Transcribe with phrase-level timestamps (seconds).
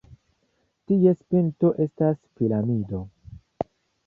[0.91, 3.05] Ties pinto estas piramido.